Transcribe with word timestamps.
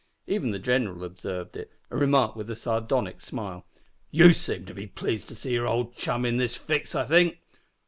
Even 0.25 0.49
the 0.49 0.57
"gineral" 0.57 1.03
observed 1.03 1.55
it, 1.55 1.69
and 1.91 1.99
remarked 2.01 2.35
with 2.35 2.49
a 2.49 2.55
sardonic 2.55 3.21
smile 3.21 3.65
"You 4.09 4.33
seem 4.33 4.65
to 4.65 4.73
be 4.73 4.87
pleased 4.87 5.27
to 5.27 5.35
see 5.35 5.51
your 5.53 5.67
old 5.67 5.95
chum 5.95 6.25
in 6.25 6.37
this 6.37 6.55
fix, 6.55 6.95
I 6.95 7.05
think." 7.05 7.37